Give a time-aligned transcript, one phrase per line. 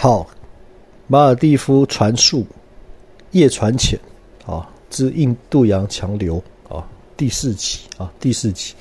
[0.00, 0.24] 好，
[1.08, 2.46] 马尔蒂夫船速
[3.32, 3.98] 夜船浅
[4.46, 6.86] 啊，之印度洋强流啊，
[7.16, 8.74] 第四集啊，第四集。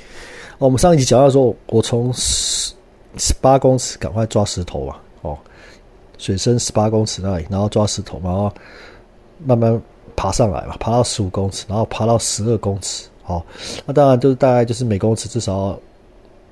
[0.60, 2.72] 我们上一集讲到说，我从十
[3.18, 5.36] 十八公尺赶快抓石头啊，哦，
[6.20, 8.54] 水深十八公尺那里，然后抓石头，然后
[9.44, 9.82] 慢慢
[10.16, 13.44] 爬上来嘛，爬到十五公尺，然后爬到十二公尺，好，
[13.88, 15.80] 那当然就是大概就是每公尺至少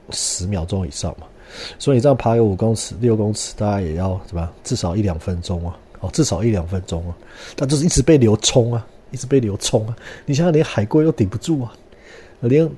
[0.10, 1.28] 十秒钟以上嘛。
[1.80, 4.50] 所以你这样爬个五公尺、六公尺，大概也要什么？
[4.64, 5.78] 至少一两分钟啊！
[6.02, 7.16] 哦，至少一两分钟啊！
[7.56, 9.96] 但就是一直被流冲啊，一直被流冲啊！
[10.26, 11.72] 你想想，连海龟都顶不住啊，
[12.42, 12.70] 连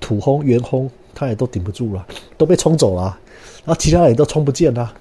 [0.00, 2.06] 土轰、圆轰，它也都顶不住了，
[2.38, 3.18] 都被冲走了。
[3.64, 4.92] 然后其他人都冲不见了。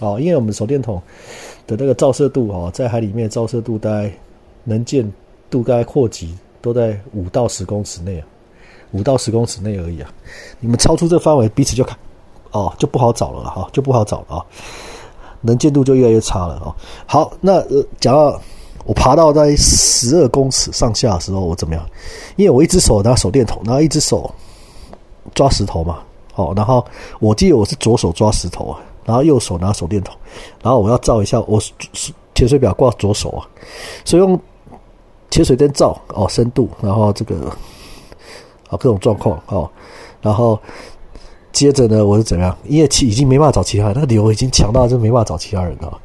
[0.00, 1.02] 哦，因为我们手电筒
[1.66, 4.12] 的那个照射度哦，在海里面照射度大概
[4.62, 5.12] 能见
[5.50, 8.26] 度大概扩及都在五到十公尺内啊，
[8.92, 10.12] 五到十公尺内而已啊！
[10.60, 11.98] 你们超出这个范围，彼此就看。
[12.54, 14.46] 哦，就不好找了哈，就不好找了啊，
[15.40, 16.70] 能见度就越来越差了啊。
[17.04, 18.40] 好，那呃，讲到
[18.84, 21.84] 我爬到在十二公尺上下的时候，我怎么样？
[22.36, 24.32] 因为我一只手拿手电筒，然后一只手
[25.34, 25.98] 抓石头嘛。
[26.36, 26.86] 哦，然后
[27.18, 30.14] 我记得我是左手抓石头啊，然后右手拿手电筒，
[30.62, 31.60] 然后我要照一下我
[32.36, 33.42] 潜水表挂左手啊，
[34.04, 34.40] 所以用
[35.28, 37.50] 潜水灯照哦深度，然后这个
[38.68, 39.68] 啊各种状况哦，
[40.22, 40.56] 然后。
[41.54, 42.54] 接着呢，我是怎么样？
[42.64, 46.00] 因为其已经没办法找其他人，那个流已经强大就没办法找其他人了。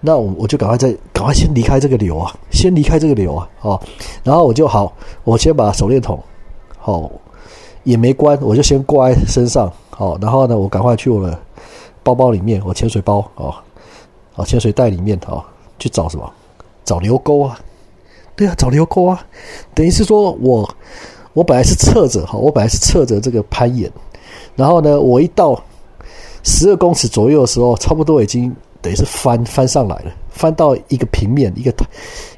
[0.00, 3.80] 那我我就赶快再赶快先离开这个流啊，先离开这个流啊，哦，
[4.22, 4.92] 然后我就好，
[5.24, 6.22] 我先把手电筒，
[6.78, 7.10] 好
[7.82, 11.36] 也没关，我就先挂在身上，好，然后呢，我赶快去我的
[12.04, 13.60] 包包里面，我潜水包啊，
[14.36, 15.44] 啊，潜水袋里面啊，
[15.76, 16.32] 去找什么？
[16.84, 17.58] 找流沟啊，
[18.36, 19.20] 对啊，找流沟啊，
[19.74, 20.68] 等于是说我
[21.32, 23.90] 我本来是侧着哈，我本来是侧着这个攀岩。
[24.56, 25.60] 然后呢，我一到
[26.42, 31.74] 十二公尺左右的时候，差不多已经等于是翻翻上来了，翻到一个平面、一个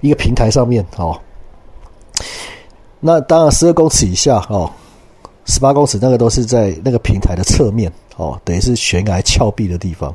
[0.00, 1.18] 一个平台上面哦。
[3.00, 4.70] 那当然，十二公尺以下哦，
[5.44, 10.14] 十八公尺那个都是在那个平台的侧面哦，等于是悬崖峭壁的地方，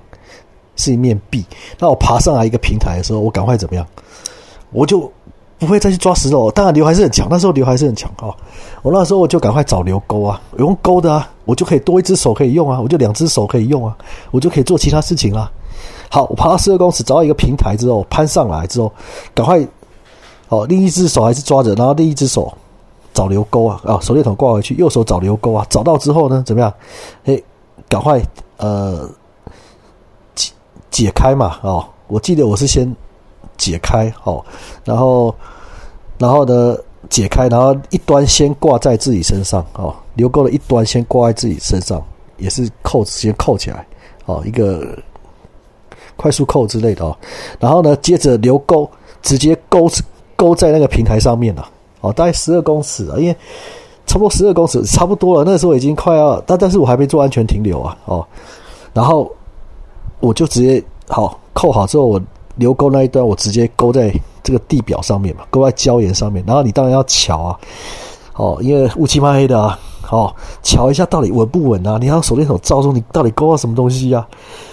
[0.75, 1.45] 是一面壁。
[1.78, 3.85] 那我爬上来一个平台的时候，我赶快怎么样？
[4.72, 5.12] 我就。
[5.59, 7.28] 不会再去抓石头，当然流还是很强。
[7.29, 8.35] 那时候流还是很强哦。
[8.81, 13.94] 我那时候我就赶快找流钩啊，用钩的啊，我就可以多一只手可以用啊，我就两只手可以用啊，
[14.31, 15.51] 我就可以做其他事情啦。
[16.09, 18.89] 好，我爬到十二公尺，找到一个平台之后，攀上来之后，
[19.35, 19.59] 赶快
[20.47, 22.50] 哦，另一只手还是抓着，然后另一只手
[23.13, 26.73] 找流钩啊啊，手电筒挂回去，右手找流钩啊，找到之后呢，怎么样？
[27.25, 27.44] 嘿，
[27.89, 28.23] 赶快
[28.56, 29.09] 呃
[30.33, 30.53] 解
[30.89, 32.95] 解开嘛哦，我记得我是先。
[33.57, 34.44] 解开哦，
[34.83, 35.35] 然后，
[36.18, 36.75] 然后呢，
[37.09, 42.01] 解开，然后一端先挂在自己身上哦，留钩的一端先挂在自己身上，
[42.38, 43.85] 也是扣子先扣起来
[44.25, 44.97] 哦，一个
[46.16, 47.17] 快速扣之类的哦，
[47.59, 48.89] 然后呢，接着留钩，
[49.22, 49.89] 直接钩
[50.35, 51.67] 钩在那个平台上面了
[52.01, 53.35] 哦，大概十二公尺啊，因为
[54.06, 58.25] 差不多十二公尺差不多了，那时候已经快要，但但是我还没做安全停留啊哦，
[58.94, 59.31] 然后
[60.19, 62.22] 我就直接好扣好之后我。
[62.57, 64.13] 留钩那一端，我直接勾在
[64.44, 66.44] 这个地表上面嘛，勾在礁岩上面。
[66.47, 67.59] 然后你当然要瞧啊，
[68.35, 69.79] 哦，因为乌漆嘛黑的啊，
[70.09, 71.97] 哦，瞧一下到底稳不稳啊？
[72.00, 74.28] 你要手电筒照中，你到底勾到什么东西啊？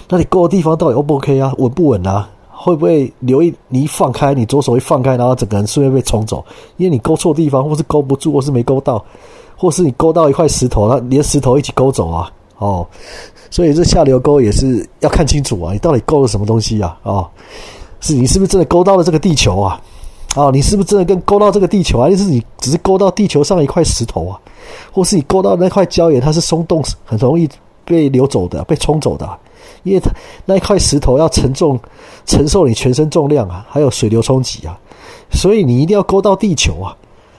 [0.07, 1.53] 那你勾的地方到底 O 不 OK 啊？
[1.57, 2.29] 稳不稳啊？
[2.51, 6.43] 会不会留意你一放开，你左手一放开，然后整个人顺便被冲走？
[6.75, 9.01] 因为你勾错地方，或是勾不住，或是没勾到，
[9.55, 12.29] 或是你勾到一块石头，它连石头一起勾走啊？
[12.57, 12.85] 哦。
[13.51, 16.97] 所以这下流勾也是要看清楚啊，你到底勾了什么东西啊？
[17.03, 17.27] 哦，
[17.99, 19.81] 是你是不是真的勾到了这个地球啊？
[20.35, 22.07] 啊，你是不是真的跟勾到这个地球啊？
[22.07, 24.39] 还是你只是勾到地球上一块石头啊？
[24.91, 27.49] 或是你勾到那块礁岩，它是松动，很容易
[27.83, 29.27] 被流走的，被冲走的，
[29.83, 30.11] 因为它
[30.45, 31.79] 那一块石头要承重
[32.25, 34.79] 承受你全身重量啊，还有水流冲击啊，
[35.31, 36.95] 所以你一定要勾到地球啊，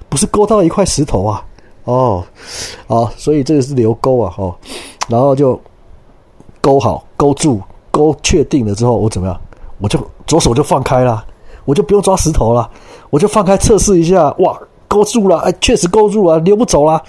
[0.09, 1.45] 不是勾到一块石头啊？
[1.85, 2.25] 哦，
[2.87, 4.55] 好，所以这个是流钩啊，哦，
[5.09, 5.61] 然后就。
[6.63, 7.59] 勾好，勾住，
[7.91, 9.41] 勾确定了之后，我怎么样？
[9.79, 9.99] 我就
[10.31, 11.25] 左手就放开了，
[11.65, 12.71] 我就不用抓石头了，
[13.11, 14.31] 我就放开测试一下。
[14.39, 14.57] 哇，
[14.87, 17.03] 勾住了，哎，确实勾住了，溜不走了，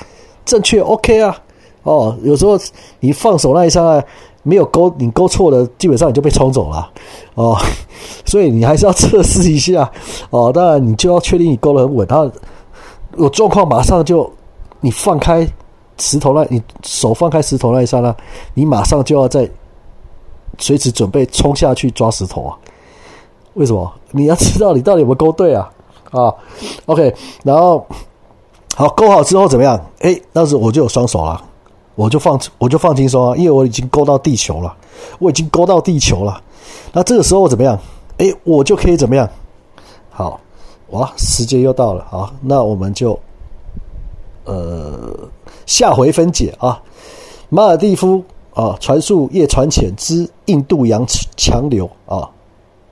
[0.43, 1.37] 正确，OK 啊。
[1.83, 2.57] 哦，有时候
[2.99, 4.03] 你放手那一刹那
[4.41, 6.89] 没有勾，你勾错了，基本上你就被冲走了。
[7.35, 7.55] 哦，
[8.25, 9.87] 所以你还是要测试一下。
[10.31, 12.27] 哦，当然你就要确定你勾得很稳，然后
[13.17, 14.27] 有状况马上就
[14.79, 15.47] 你放开。
[15.97, 18.15] 石头那，你手放开石头那一刹那，
[18.55, 19.47] 你马上就要在
[20.57, 22.57] 随时准备冲下去抓石头啊！
[23.53, 23.91] 为什么？
[24.11, 25.71] 你要知道你到底有没有勾对啊？
[26.11, 26.33] 啊
[26.85, 27.13] ，OK，
[27.43, 27.85] 然后
[28.75, 29.79] 好勾好之后怎么样？
[29.99, 31.41] 哎，那时我就有双手了，
[31.95, 34.75] 我就放我就放轻松啊，因为我已经勾到地球了，
[35.19, 36.41] 我已经勾到地球了。
[36.93, 37.79] 那这个时候怎么样？
[38.17, 39.27] 哎，我就可以怎么样？
[40.09, 40.39] 好，
[40.89, 42.31] 哇，时间又到了啊！
[42.41, 43.17] 那我们就
[44.43, 45.13] 呃
[45.65, 46.81] 下回分解啊。
[47.47, 48.21] 马尔蒂夫
[48.53, 51.05] 啊，传速叶传浅之印度洋
[51.37, 52.29] 强流啊，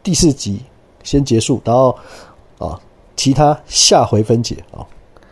[0.04, 0.62] 第四集
[1.04, 1.98] 先结束，然后
[2.58, 2.80] 啊，
[3.16, 4.86] 其他下回分解啊。